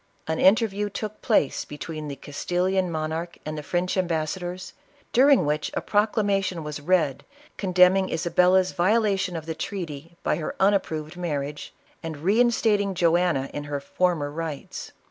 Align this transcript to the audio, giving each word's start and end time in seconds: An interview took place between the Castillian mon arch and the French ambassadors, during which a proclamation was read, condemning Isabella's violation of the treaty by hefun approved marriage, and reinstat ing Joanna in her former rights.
An 0.27 0.39
interview 0.39 0.89
took 0.89 1.21
place 1.21 1.63
between 1.63 2.07
the 2.07 2.15
Castillian 2.15 2.89
mon 2.89 3.11
arch 3.11 3.37
and 3.45 3.55
the 3.55 3.61
French 3.61 3.95
ambassadors, 3.95 4.73
during 5.13 5.45
which 5.45 5.69
a 5.75 5.81
proclamation 5.81 6.63
was 6.63 6.81
read, 6.81 7.23
condemning 7.55 8.09
Isabella's 8.09 8.71
violation 8.71 9.35
of 9.35 9.45
the 9.45 9.53
treaty 9.53 10.17
by 10.23 10.39
hefun 10.39 10.73
approved 10.73 11.17
marriage, 11.17 11.71
and 12.01 12.15
reinstat 12.17 12.79
ing 12.79 12.95
Joanna 12.95 13.51
in 13.53 13.65
her 13.65 13.79
former 13.79 14.31
rights. 14.31 14.91